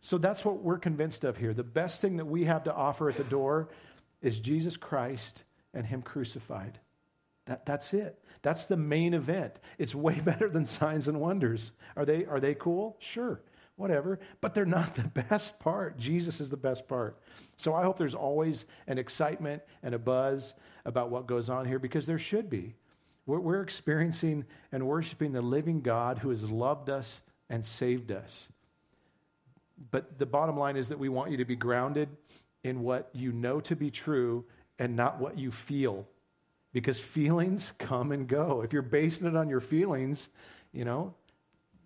[0.00, 1.52] So that's what we're convinced of here.
[1.52, 3.68] The best thing that we have to offer at the door
[4.22, 6.78] is Jesus Christ and Him crucified.
[7.46, 8.18] That, that's it.
[8.42, 9.58] That's the main event.
[9.78, 11.72] It's way better than signs and wonders.
[11.96, 12.96] Are they, are they cool?
[13.00, 13.40] Sure,
[13.76, 14.20] whatever.
[14.40, 15.98] But they're not the best part.
[15.98, 17.18] Jesus is the best part.
[17.56, 21.78] So I hope there's always an excitement and a buzz about what goes on here
[21.78, 22.74] because there should be.
[23.26, 28.48] We're, we're experiencing and worshiping the living God who has loved us and saved us.
[29.90, 32.08] But the bottom line is that we want you to be grounded
[32.64, 34.44] in what you know to be true
[34.78, 36.06] and not what you feel.
[36.72, 38.62] Because feelings come and go.
[38.62, 40.28] If you're basing it on your feelings,
[40.72, 41.14] you know,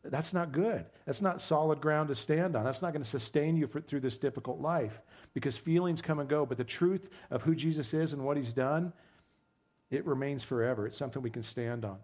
[0.03, 0.87] that's not good.
[1.05, 2.65] That's not solid ground to stand on.
[2.65, 5.03] That's not going to sustain you for, through this difficult life
[5.35, 6.47] because feelings come and go.
[6.47, 8.95] But the truth of who Jesus is and what he's done,
[9.91, 10.87] it remains forever.
[10.87, 11.99] It's something we can stand on.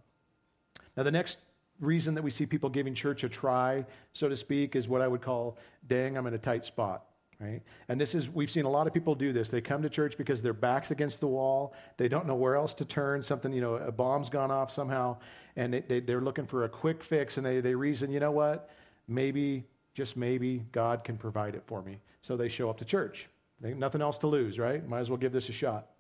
[0.95, 1.39] Now, the next
[1.81, 5.09] reason that we see people giving church a try, so to speak, is what I
[5.09, 7.05] would call, dang, I'm in a tight spot.
[7.39, 7.61] Right?
[7.89, 9.51] And this is, we've seen a lot of people do this.
[9.51, 11.75] They come to church because their back's against the wall.
[11.99, 13.23] They don't know where else to turn.
[13.23, 15.19] Something, you know, a bomb's gone off somehow.
[15.55, 17.37] And they, they, are looking for a quick fix.
[17.37, 18.71] And they, they reason, you know what?
[19.07, 21.99] Maybe, just maybe, God can provide it for me.
[22.23, 23.29] So they show up to church.
[23.61, 24.87] They, nothing else to lose, right?
[24.89, 25.91] Might as well give this a shot.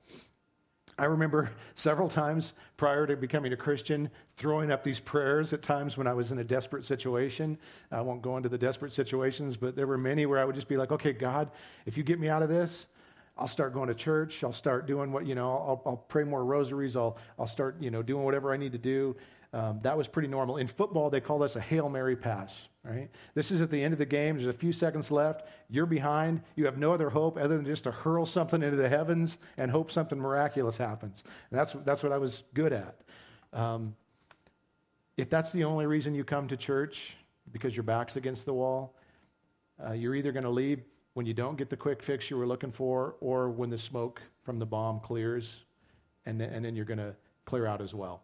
[0.99, 5.97] I remember several times prior to becoming a Christian throwing up these prayers at times
[5.97, 7.59] when I was in a desperate situation.
[7.91, 10.69] I won't go into the desperate situations, but there were many where I would just
[10.69, 11.51] be like, okay, God,
[11.85, 12.87] if you get me out of this,
[13.39, 14.43] I'll start going to church.
[14.43, 16.97] I'll start doing what, you know, I'll, I'll pray more rosaries.
[16.97, 19.15] I'll, I'll start, you know, doing whatever I need to do.
[19.57, 20.59] Um, that was pretty normal.
[20.59, 23.09] In football, they call this a Hail Mary pass, right?
[23.35, 24.37] This is at the end of the game.
[24.37, 25.49] There's a few seconds left.
[25.71, 26.43] You're behind.
[26.57, 29.71] You have no other hope other than just to hurl something into the heavens and
[29.71, 31.25] hope something miraculous happens.
[31.51, 33.01] And that's, that's what I was good at.
[33.55, 33.97] Um,
[35.17, 37.17] if that's the only reason you come to church,
[37.51, 38.95] because your back's against the wall,
[39.83, 40.83] uh, you're either going to leave
[41.15, 44.21] when you don't get the quick fix you were looking for, or when the smoke
[44.43, 45.65] from the bomb clears,
[46.27, 47.15] and and then you're going to
[47.47, 48.21] clear out as well.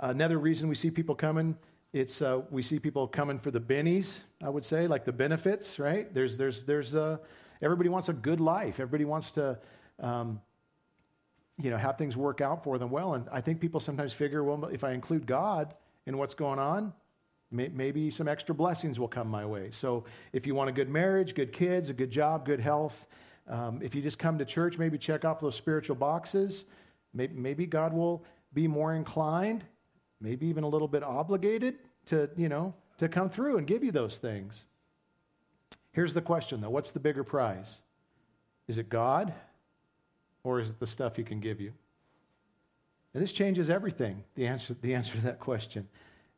[0.00, 1.56] Another reason we see people coming,
[1.92, 4.22] it's uh, we see people coming for the bennies.
[4.42, 6.12] I would say, like the benefits, right?
[6.12, 6.94] There's, there's, there's.
[6.94, 7.18] Uh,
[7.62, 8.80] everybody wants a good life.
[8.80, 9.58] Everybody wants to,
[10.00, 10.40] um,
[11.58, 13.14] you know, have things work out for them well.
[13.14, 15.74] And I think people sometimes figure, well, if I include God
[16.06, 16.92] in what's going on,
[17.50, 19.70] may, maybe some extra blessings will come my way.
[19.70, 23.06] So if you want a good marriage, good kids, a good job, good health,
[23.48, 26.64] um, if you just come to church, maybe check off those spiritual boxes.
[27.12, 29.64] Maybe, maybe God will be more inclined
[30.20, 33.92] maybe even a little bit obligated to, you know, to come through and give you
[33.92, 34.64] those things.
[35.92, 37.80] Here's the question though what's the bigger prize?
[38.66, 39.34] Is it God
[40.42, 41.72] or is it the stuff He can give you?
[43.14, 45.88] And this changes everything, the answer, the answer to that question.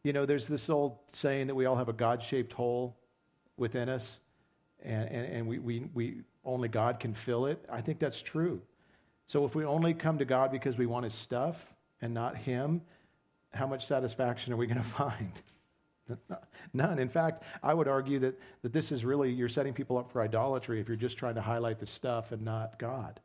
[0.02, 2.96] You know, there's this old saying that we all have a God shaped hole
[3.56, 4.20] within us,
[4.84, 7.64] and, and, and we, we, we, only God can fill it.
[7.68, 8.62] I think that's true.
[9.26, 12.82] So if we only come to God because we want His stuff and not Him,
[13.56, 15.42] how much satisfaction are we going to find?
[16.72, 16.98] None.
[16.98, 20.22] In fact, I would argue that, that this is really, you're setting people up for
[20.22, 23.20] idolatry if you're just trying to highlight the stuff and not God.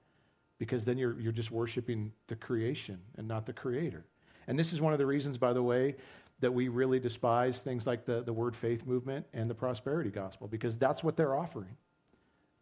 [0.57, 4.05] Because then you're, you're just worshiping the creation and not the creator.
[4.47, 5.95] And this is one of the reasons, by the way,
[6.39, 10.47] that we really despise things like the, the word faith movement and the prosperity gospel,
[10.47, 11.77] because that's what they're offering.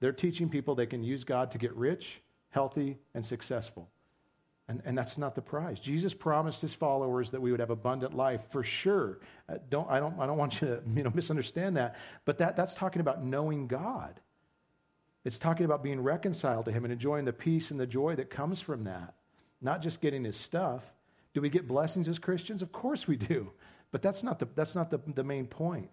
[0.02, 3.90] They're teaching people they can use God to get rich, healthy, and successful.
[4.70, 5.80] And, and that's not the prize.
[5.80, 9.18] Jesus promised his followers that we would have abundant life for sure.
[9.50, 11.96] Uh, don't, I, don't, I don't want you to you know, misunderstand that.
[12.24, 14.20] But that, that's talking about knowing God.
[15.26, 18.30] It's talking about being reconciled to him and enjoying the peace and the joy that
[18.30, 19.16] comes from that,
[19.60, 20.84] not just getting his stuff.
[21.34, 22.62] Do we get blessings as Christians?
[22.62, 23.52] Of course we do.
[23.92, 25.90] But that's not the, that's not the, the main point.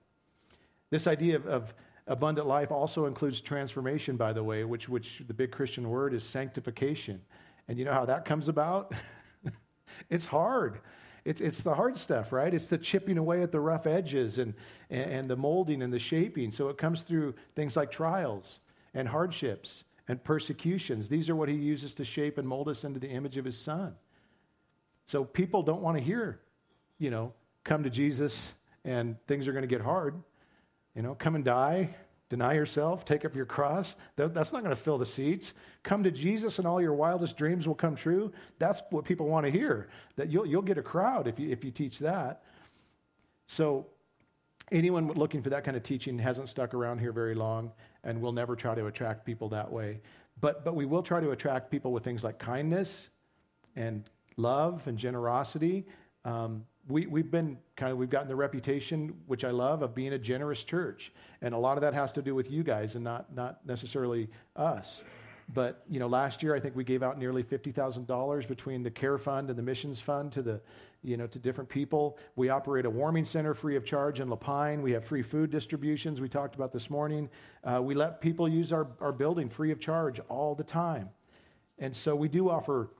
[0.91, 1.75] This idea of, of
[2.07, 6.23] abundant life also includes transformation, by the way, which, which the big Christian word is
[6.23, 7.23] sanctification.
[7.69, 8.93] And you know how that comes about?
[10.11, 10.81] it's hard.
[11.25, 12.55] It's, it's the hard stuff, right?
[12.55, 14.55] It's the chipping away at the rough edges and,
[14.91, 16.53] and, and the molding and the shaping.
[16.53, 18.61] So it comes through things like trials
[18.95, 21.09] and hardships and persecutions.
[21.09, 23.59] These are what he uses to shape and mold us into the image of his
[23.59, 23.95] son.
[25.07, 26.41] So people don't want to hear,
[26.99, 27.33] you know,
[27.65, 28.53] come to Jesus
[28.85, 30.15] and things are going to get hard.
[30.95, 31.95] You know, come and die.
[32.29, 33.95] Deny yourself, take up your cross.
[34.17, 35.55] That's not going to fill the seats.
[35.85, 38.33] Come to Jesus and all your wildest dreams will come true.
[38.59, 39.89] That's what people want to hear.
[40.17, 42.43] That you'll, you'll get a crowd if you, if you teach that.
[43.47, 43.87] So,
[44.73, 47.71] anyone looking for that kind of teaching hasn't stuck around here very long,
[48.03, 50.01] and we'll never try to attract people that way.
[50.41, 53.09] But, but we will try to attract people with things like kindness
[53.77, 55.87] and love and generosity.
[56.25, 60.13] Um, we, we've been kind of, we've gotten the reputation, which I love, of being
[60.13, 61.13] a generous church.
[61.43, 64.29] And a lot of that has to do with you guys and not, not necessarily
[64.55, 65.05] us.
[65.53, 69.19] But, you know, last year I think we gave out nearly $50,000 between the care
[69.19, 70.61] fund and the missions fund to the,
[71.03, 72.19] you know, to different people.
[72.35, 74.83] We operate a warming center free of charge in La Pine.
[74.83, 77.29] We have free food distributions we talked about this morning.
[77.63, 81.11] Uh, we let people use our, our building free of charge all the time.
[81.79, 82.91] And so we do offer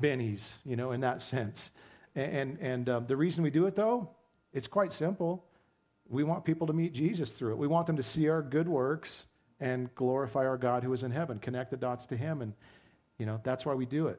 [0.00, 1.70] bennies, you know, in that sense.
[2.16, 4.08] And, and um, the reason we do it, though,
[4.54, 5.44] it's quite simple.
[6.08, 7.58] We want people to meet Jesus through it.
[7.58, 9.26] We want them to see our good works
[9.60, 12.40] and glorify our God who is in heaven, connect the dots to Him.
[12.40, 12.54] And,
[13.18, 14.18] you know, that's why we do it.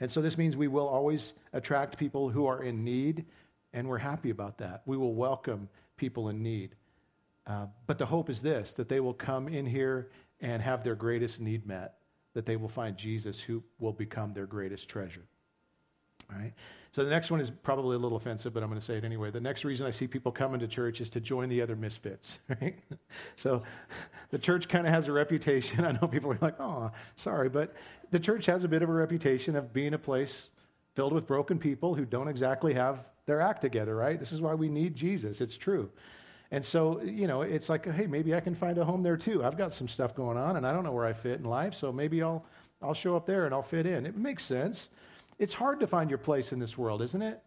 [0.00, 3.24] And so this means we will always attract people who are in need,
[3.72, 4.82] and we're happy about that.
[4.84, 6.74] We will welcome people in need.
[7.46, 10.94] Uh, but the hope is this that they will come in here and have their
[10.96, 11.98] greatest need met,
[12.34, 15.26] that they will find Jesus who will become their greatest treasure.
[16.92, 19.04] So the next one is probably a little offensive, but I'm going to say it
[19.04, 19.30] anyway.
[19.30, 22.40] The next reason I see people coming to church is to join the other misfits,
[22.60, 22.78] right?
[23.36, 23.62] So
[24.30, 25.84] the church kind of has a reputation.
[25.84, 27.74] I know people are like, oh, sorry, but
[28.10, 30.50] the church has a bit of a reputation of being a place
[30.96, 34.18] filled with broken people who don't exactly have their act together, right?
[34.18, 35.40] This is why we need Jesus.
[35.40, 35.90] It's true.
[36.50, 39.44] And so, you know, it's like, hey, maybe I can find a home there too.
[39.44, 41.74] I've got some stuff going on and I don't know where I fit in life,
[41.74, 42.44] so maybe I'll
[42.82, 44.06] I'll show up there and I'll fit in.
[44.06, 44.88] It makes sense.
[45.40, 47.42] It's hard to find your place in this world, isn't it?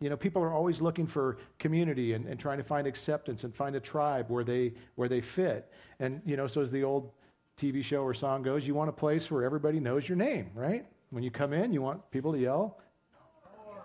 [0.00, 3.54] You know, people are always looking for community and, and trying to find acceptance and
[3.54, 5.72] find a tribe where they where they fit.
[5.98, 7.10] And you know, so as the old
[7.56, 10.84] TV show or song goes, you want a place where everybody knows your name, right?
[11.08, 12.78] When you come in, you want people to yell.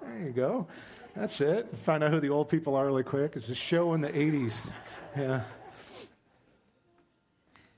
[0.02, 0.68] There you go.
[1.16, 1.76] That's it.
[1.78, 3.38] Find out who the old people are really quick.
[3.38, 4.70] It's a show in the 80s.
[5.18, 5.44] Yeah.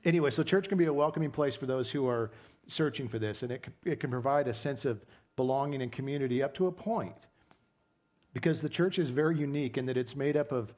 [0.04, 2.32] Anyway, so church can be a welcoming place for those who are
[2.68, 6.54] searching for this, and it, it can provide a sense of belonging and community up
[6.56, 7.28] to a point.
[8.34, 10.74] Because the church is very unique in that it's made up of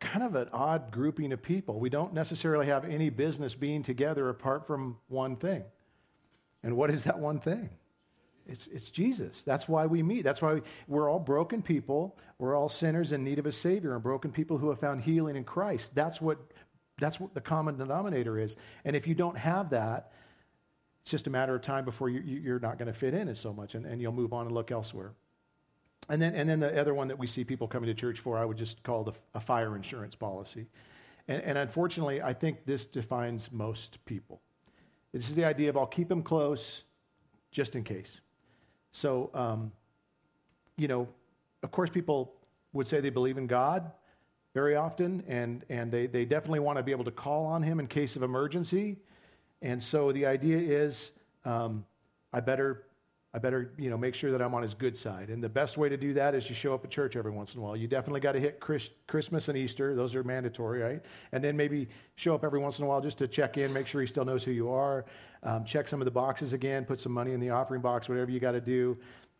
[0.00, 1.78] kind of an odd grouping of people.
[1.78, 5.64] We don't necessarily have any business being together apart from one thing.
[6.62, 7.70] And what is that one thing?
[8.46, 9.42] It's, it's Jesus.
[9.42, 10.22] That's why we meet.
[10.22, 12.16] That's why we, are all broken people.
[12.38, 15.36] We're all sinners in need of a Savior and broken people who have found healing
[15.36, 15.94] in Christ.
[15.94, 16.38] That's what,
[16.98, 18.56] that's what the common denominator is.
[18.84, 20.12] And if you don't have that,
[21.08, 23.40] it's just a matter of time before you, you're not going to fit in as
[23.40, 25.14] so much and, and you'll move on and look elsewhere.
[26.10, 28.36] And then, and then the other one that we see people coming to church for,
[28.36, 30.66] I would just call the, a fire insurance policy.
[31.26, 34.42] And, and unfortunately, I think this defines most people.
[35.14, 36.82] This is the idea of I'll keep them close
[37.52, 38.20] just in case.
[38.92, 39.72] So, um,
[40.76, 41.08] you know,
[41.62, 42.34] of course, people
[42.74, 43.90] would say they believe in God
[44.52, 47.80] very often, and, and they, they definitely want to be able to call on Him
[47.80, 48.98] in case of emergency.
[49.62, 51.10] And so the idea is
[51.44, 51.84] um,
[52.32, 52.84] I better
[53.34, 55.28] I better you know make sure that I'm on his good side.
[55.28, 57.54] And the best way to do that is you show up at church every once
[57.54, 57.76] in a while.
[57.76, 61.02] You definitely got to hit Chris, Christmas and Easter; those are mandatory, right?
[61.32, 63.86] And then maybe show up every once in a while just to check in, make
[63.86, 65.04] sure he still knows who you are.
[65.42, 68.30] Um, check some of the boxes again, put some money in the offering box, whatever
[68.30, 68.96] you got to do.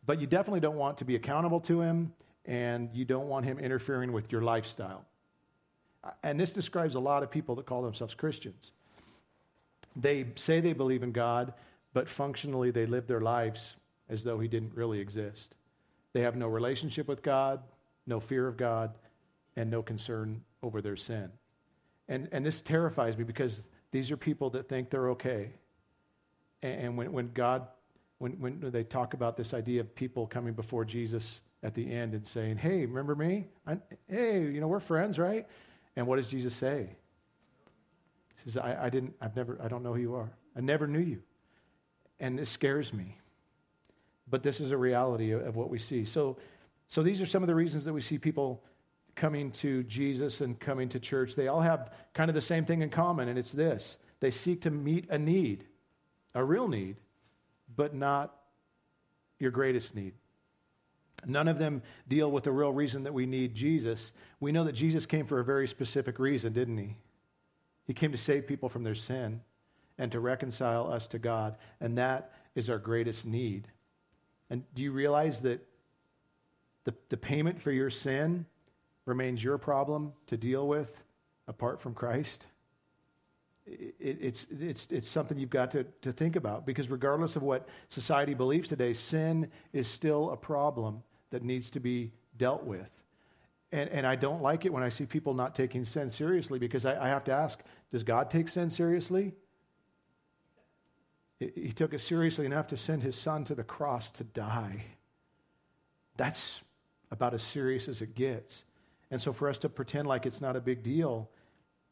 [0.06, 2.12] But you definitely don't want to be accountable to him,
[2.44, 5.04] and you don't want him interfering with your lifestyle.
[6.22, 8.72] And this describes a lot of people that call themselves Christians.
[10.00, 11.52] They say they believe in God,
[11.92, 13.74] but functionally they live their lives
[14.08, 15.56] as though He didn't really exist.
[16.12, 17.60] They have no relationship with God,
[18.06, 18.92] no fear of God,
[19.56, 21.30] and no concern over their sin.
[22.08, 25.50] And, and this terrifies me because these are people that think they're okay.
[26.62, 27.66] And, and when, when God,
[28.18, 32.14] when, when they talk about this idea of people coming before Jesus at the end
[32.14, 33.46] and saying, hey, remember me?
[33.66, 35.46] I, hey, you know, we're friends, right?
[35.96, 36.90] And what does Jesus say?
[38.48, 40.30] Says, I, I didn't, I've never, I don't know who you are.
[40.56, 41.22] I never knew you.
[42.18, 43.18] And this scares me.
[44.28, 46.04] But this is a reality of, of what we see.
[46.04, 46.36] So,
[46.86, 48.62] so these are some of the reasons that we see people
[49.14, 51.34] coming to Jesus and coming to church.
[51.34, 54.62] They all have kind of the same thing in common, and it's this they seek
[54.62, 55.64] to meet a need,
[56.34, 56.96] a real need,
[57.76, 58.34] but not
[59.38, 60.14] your greatest need.
[61.26, 64.12] None of them deal with the real reason that we need Jesus.
[64.40, 66.96] We know that Jesus came for a very specific reason, didn't he?
[67.88, 69.40] He came to save people from their sin
[69.98, 71.56] and to reconcile us to God.
[71.80, 73.66] And that is our greatest need.
[74.48, 75.66] And do you realize that
[76.84, 78.46] the, the payment for your sin
[79.04, 81.02] remains your problem to deal with
[81.48, 82.46] apart from Christ?
[83.98, 87.68] it, it's, it's, it's something you've got to, to think about because regardless of what
[87.88, 93.02] society believes today, sin is still a problem that needs to be dealt with.
[93.70, 96.86] And, and I don't like it when I see people not taking sin seriously because
[96.86, 97.60] I, I have to ask
[97.92, 99.32] does God take sin seriously?
[101.38, 104.84] He took it seriously enough to send his son to the cross to die.
[106.16, 106.62] That's
[107.10, 108.64] about as serious as it gets.
[109.10, 111.30] And so for us to pretend like it's not a big deal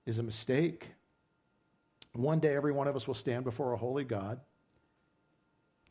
[0.04, 0.88] is a mistake.
[2.12, 4.40] One day, every one of us will stand before a holy God,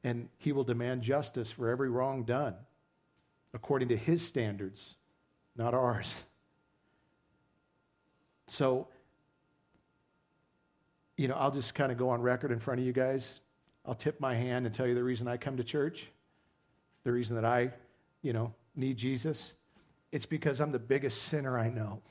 [0.04, 2.56] and he will demand justice for every wrong done
[3.56, 4.96] according to his standards,
[5.56, 6.24] not ours.
[8.48, 8.89] So,
[11.17, 13.39] you know, I'll just kind of go on record in front of you guys.
[13.86, 16.08] I'll tip my hand and tell you the reason I come to church,
[17.04, 17.71] the reason that I,
[18.21, 19.54] you know, need Jesus.
[20.12, 22.01] It's because I'm the biggest sinner I know.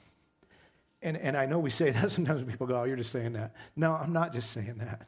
[1.02, 3.54] And, and I know we say that sometimes people go, oh, you're just saying that.
[3.76, 5.06] No, I'm not just saying that.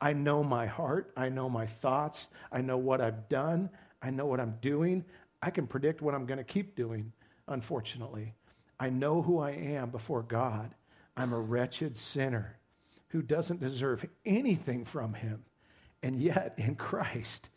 [0.00, 1.12] I know my heart.
[1.16, 2.28] I know my thoughts.
[2.50, 3.70] I know what I've done.
[4.02, 5.04] I know what I'm doing.
[5.40, 7.12] I can predict what I'm going to keep doing,
[7.48, 8.34] unfortunately.
[8.80, 10.74] I know who I am before God.
[11.16, 12.56] I'm a wretched sinner
[13.12, 15.44] who doesn't deserve anything from Him.
[16.02, 17.50] And yet, in Christ,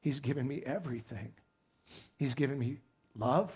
[0.00, 1.32] He's given me everything.
[2.16, 2.78] He's given me
[3.14, 3.52] love,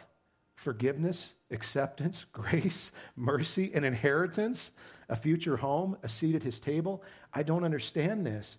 [0.55, 4.71] forgiveness, acceptance, grace, mercy, an inheritance,
[5.09, 7.03] a future home, a seat at His table.
[7.33, 8.59] I don't understand this.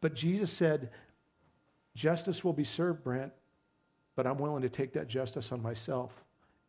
[0.00, 0.90] But Jesus said,
[1.96, 3.32] Justice will be served, Brent,
[4.14, 6.12] but I'm willing to take that justice on myself.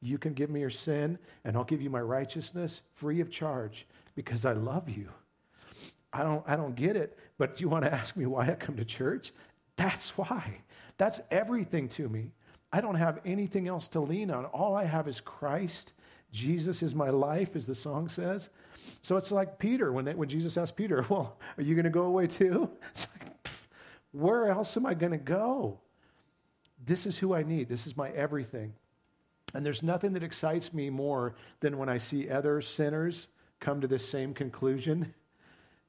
[0.02, 3.86] You can give me your sin, and I'll give you my righteousness free of charge
[4.15, 5.10] because I love you.
[6.18, 8.76] I don't, I don't get it, but you want to ask me why I come
[8.78, 9.32] to church?
[9.76, 10.62] That's why.
[10.98, 12.32] That's everything to me.
[12.74, 14.46] I don't have anything else to lean on.
[14.46, 15.94] All I have is Christ.
[16.32, 18.50] Jesus is my life, as the song says.
[19.04, 21.92] So it's like Peter, when, they, when Jesus asked Peter, Well, are you going to
[21.92, 22.70] go away too?
[22.92, 23.32] It's like,
[24.12, 25.80] where else am I going to go?
[26.84, 27.70] This is who I need.
[27.70, 28.74] This is my everything.
[29.54, 33.28] And there's nothing that excites me more than when I see other sinners
[33.60, 35.14] come to this same conclusion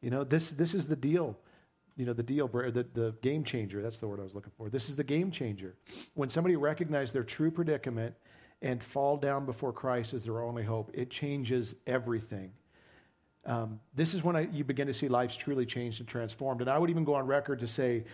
[0.00, 1.37] you know, this, this is the deal.
[1.96, 3.82] You know, the deal, the, the game changer.
[3.82, 4.68] That's the word I was looking for.
[4.70, 5.74] This is the game changer.
[6.14, 8.14] When somebody recognizes their true predicament
[8.62, 12.52] and fall down before Christ as their only hope, it changes everything.
[13.44, 16.61] Um, this is when I, you begin to see lives truly changed and transformed.
[16.61, 18.04] And I would even go on record to say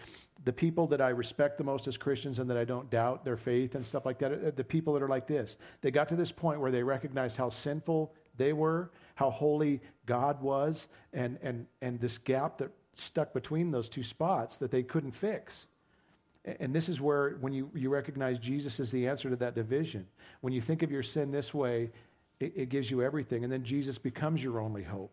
[0.44, 3.36] the people that I respect the most as Christians and that I don't doubt their
[3.36, 6.16] faith and stuff like that, uh, the people that are like this, they got to
[6.16, 11.66] this point where they recognized how sinful they were how holy God was and, and,
[11.80, 15.68] and this gap that stuck between those two spots that they couldn't fix.
[16.44, 20.06] And this is where, when you, you recognize Jesus as the answer to that division,
[20.42, 21.90] when you think of your sin this way,
[22.38, 23.44] it, it gives you everything.
[23.44, 25.10] And then Jesus becomes your only hope.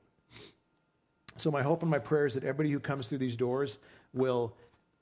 [1.37, 3.77] So, my hope and my prayer is that everybody who comes through these doors
[4.13, 4.53] will,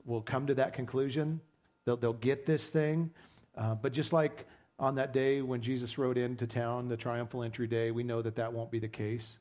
[0.04, 1.40] will come to that conclusion.
[1.84, 3.10] They'll, they'll get this thing.
[3.56, 4.46] Uh, but just like
[4.80, 8.34] on that day when Jesus rode into town, the triumphal entry day, we know that
[8.36, 9.38] that won't be the case.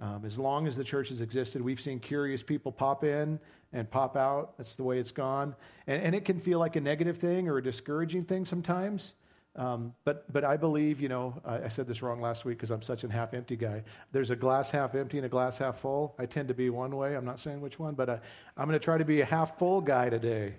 [0.00, 3.38] Um, as long as the church has existed, we've seen curious people pop in
[3.72, 4.58] and pop out.
[4.58, 5.54] That's the way it's gone.
[5.86, 9.14] And, and it can feel like a negative thing or a discouraging thing sometimes.
[9.54, 12.72] Um, but, but I believe, you know, I, I said this wrong last week because
[12.72, 13.84] I'm such a half empty guy.
[14.10, 16.16] There's a glass half empty and a glass half full.
[16.18, 17.14] I tend to be one way.
[17.14, 18.18] I'm not saying which one, but I,
[18.56, 20.54] I'm going to try to be a half full guy today.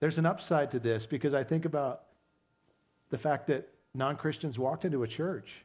[0.00, 2.02] There's an upside to this because I think about
[3.10, 5.64] the fact that non Christians walked into a church.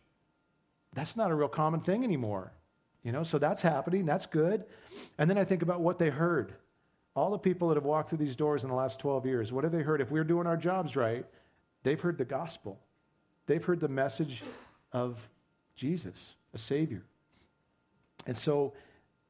[0.93, 2.53] That's not a real common thing anymore.
[3.03, 4.05] You know, so that's happening.
[4.05, 4.63] That's good.
[5.17, 6.53] And then I think about what they heard.
[7.15, 9.63] All the people that have walked through these doors in the last 12 years, what
[9.63, 10.01] have they heard?
[10.01, 11.25] If we're doing our jobs right,
[11.83, 12.79] they've heard the gospel.
[13.45, 14.41] They've heard the message
[14.93, 15.27] of
[15.75, 17.03] Jesus, a Savior.
[18.25, 18.73] And so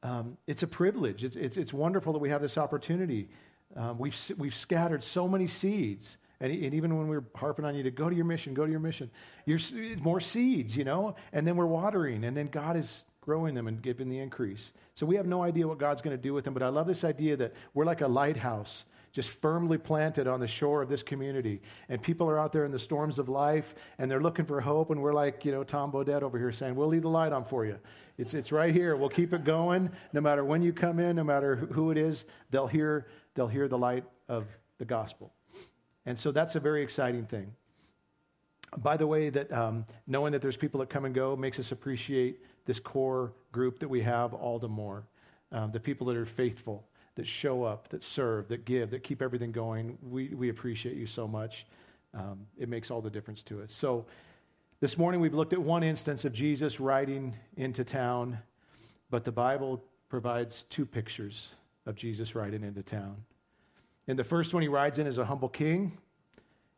[0.04, 1.24] um, it's a privilege.
[1.24, 3.30] It's, it's, it's, wonderful that we have this opportunity.
[3.76, 7.74] Um, we've, we've scattered so many seeds and, and even when we are harping on
[7.74, 9.10] you to go to your mission, go to your mission,
[9.46, 9.60] you're,
[10.02, 13.82] more seeds, you know, and then we're watering, and then God is growing them and
[13.82, 14.74] giving the increase.
[14.94, 16.86] So we have no idea what God's going to do with them, but I love
[16.86, 18.84] this idea that we're like a lighthouse
[19.14, 21.62] just firmly planted on the shore of this community.
[21.88, 24.90] And people are out there in the storms of life and they're looking for hope.
[24.90, 27.46] And we're like, you know, Tom Bodett over here saying, We'll leave the light on
[27.46, 27.78] for you.
[28.18, 28.96] It's, it's right here.
[28.96, 29.92] We'll keep it going.
[30.14, 33.68] No matter when you come in, no matter who it is, they'll hear, they'll hear
[33.68, 34.48] the light of
[34.80, 35.32] the gospel.
[36.06, 37.54] And so that's a very exciting thing.
[38.78, 41.72] By the way, that um, knowing that there's people that come and go makes us
[41.72, 45.04] appreciate this core group that we have all the more.
[45.52, 46.84] Um, the people that are faithful,
[47.16, 49.98] that show up, that serve, that give, that keep everything going.
[50.02, 51.68] We, we appreciate you so much.
[52.16, 53.72] Um, it makes all the difference to us.
[53.72, 54.06] So
[54.80, 58.40] this morning we've looked at one instance of Jesus riding into town.
[59.10, 61.54] But the Bible provides two pictures
[61.86, 63.18] of Jesus riding into town.
[64.08, 65.98] In the first one, he rides in is a humble king,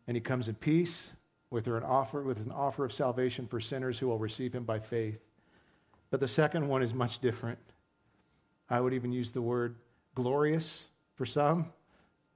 [0.08, 1.12] and he comes in peace
[1.50, 4.80] with an offer, with an offer of salvation for sinners who will receive him by
[4.80, 5.20] faith.
[6.12, 7.60] But the second one is much different.
[8.70, 9.76] I would even use the word
[10.14, 11.72] glorious for some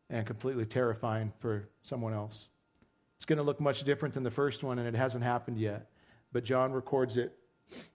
[0.10, 2.48] and completely terrifying for someone else.
[3.18, 5.90] It's going to look much different than the first one, and it hasn't happened yet.
[6.32, 7.38] But John records it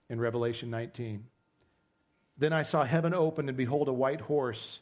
[0.09, 1.25] in Revelation 19.
[2.37, 4.81] Then I saw heaven open, and behold, a white horse.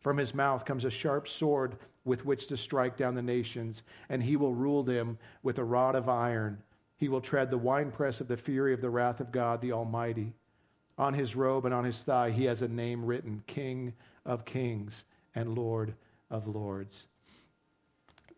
[0.00, 4.22] From his mouth comes a sharp sword with which to strike down the nations, and
[4.22, 6.62] he will rule them with a rod of iron.
[6.96, 10.32] He will tread the winepress of the fury of the wrath of God the Almighty.
[10.98, 13.92] On his robe and on his thigh, he has a name written King
[14.24, 15.94] of Kings and Lord
[16.30, 17.06] of Lords.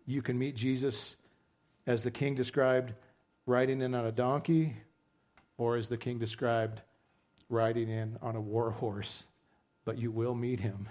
[0.07, 1.17] You can meet Jesus
[1.87, 2.95] as the king described
[3.47, 4.77] riding in on a donkey,
[5.57, 6.81] or as the king described
[7.49, 9.25] riding in on a war horse,
[9.85, 10.89] but you will meet him.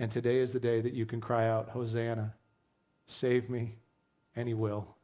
[0.00, 2.32] And today is the day that you can cry out, Hosanna,
[3.06, 3.76] save me,
[4.34, 4.96] and he will.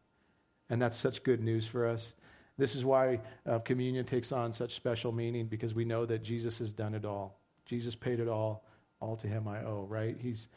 [0.70, 2.14] And that's such good news for us.
[2.56, 6.58] This is why uh, communion takes on such special meaning because we know that Jesus
[6.60, 7.38] has done it all.
[7.66, 8.64] Jesus paid it all.
[8.98, 10.16] All to him I owe, right?
[10.18, 10.48] He's,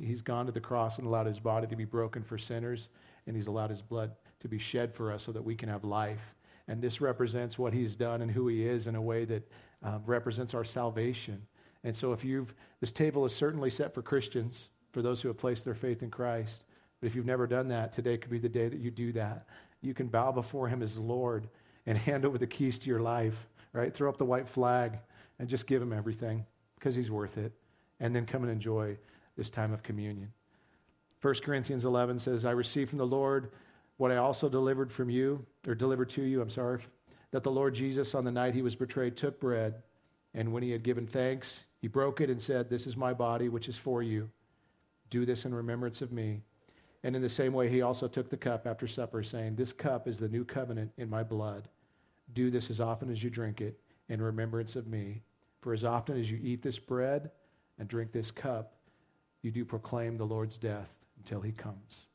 [0.00, 2.90] he's gone to the cross and allowed his body to be broken for sinners,
[3.26, 5.82] and he's allowed his blood to be shed for us so that we can have
[5.82, 6.36] life.
[6.68, 9.50] And this represents what he's done and who he is in a way that
[9.84, 11.42] uh, represents our salvation.
[11.84, 15.38] And so, if you've, this table is certainly set for Christians, for those who have
[15.38, 16.64] placed their faith in Christ.
[17.00, 19.46] But if you've never done that, today could be the day that you do that.
[19.80, 21.48] You can bow before him as Lord
[21.86, 23.94] and hand over the keys to your life, right?
[23.94, 24.98] Throw up the white flag
[25.38, 27.52] and just give him everything because he's worth it.
[28.00, 28.96] And then come and enjoy
[29.36, 30.32] this time of communion.
[31.20, 33.50] 1 Corinthians 11 says, I received from the Lord
[33.96, 36.80] what I also delivered from you, or delivered to you, I'm sorry,
[37.32, 39.82] that the Lord Jesus, on the night he was betrayed, took bread,
[40.34, 43.48] and when he had given thanks, he broke it and said, This is my body,
[43.48, 44.30] which is for you.
[45.10, 46.42] Do this in remembrance of me.
[47.04, 50.08] And in the same way, he also took the cup after supper, saying, This cup
[50.08, 51.68] is the new covenant in my blood.
[52.34, 55.22] Do this as often as you drink it in remembrance of me.
[55.60, 57.30] For as often as you eat this bread
[57.78, 58.74] and drink this cup,
[59.42, 62.06] you do proclaim the Lord's death until he comes.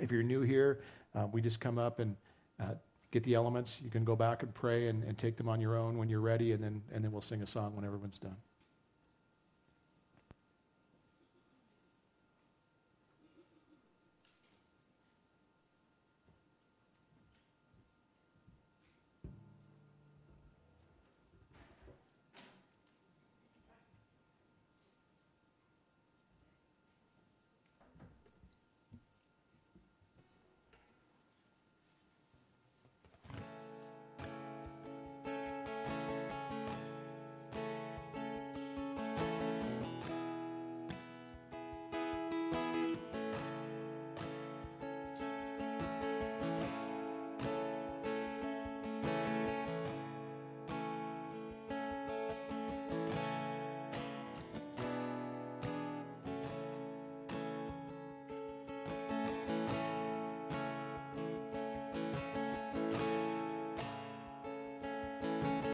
[0.00, 0.82] If you're new here,
[1.14, 2.16] uh, we just come up and
[2.60, 2.74] uh,
[3.12, 3.78] get the elements.
[3.80, 6.20] You can go back and pray and, and take them on your own when you're
[6.20, 8.36] ready, and then, and then we'll sing a song when everyone's done.